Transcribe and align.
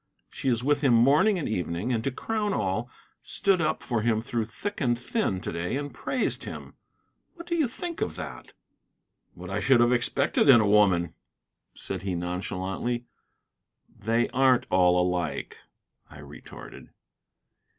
She 0.31 0.49
is 0.49 0.63
with 0.63 0.81
him 0.81 0.95
morning 0.95 1.37
and 1.37 1.47
evening, 1.47 1.93
and, 1.93 2.03
to 2.03 2.09
crown 2.09 2.55
all, 2.55 2.89
stood 3.21 3.61
up 3.61 3.83
for 3.83 4.01
him 4.01 4.19
through 4.19 4.45
thick 4.45 4.81
and 4.81 4.97
thin 4.97 5.41
to 5.41 5.51
day, 5.51 5.77
and 5.77 5.93
praised 5.93 6.43
him. 6.43 6.73
What 7.35 7.45
do 7.45 7.53
you 7.55 7.67
think 7.67 8.01
of 8.01 8.15
that?" 8.15 8.53
"What 9.35 9.51
I 9.51 9.59
should 9.59 9.79
have 9.79 9.93
expected 9.93 10.49
in 10.49 10.59
a 10.59 10.67
woman," 10.67 11.13
said 11.75 12.01
he, 12.01 12.15
nonchalantly. 12.15 13.05
"They 13.87 14.27
aren't 14.29 14.65
all 14.71 14.99
alike," 14.99 15.59
I 16.09 16.17
retorted. 16.17 16.89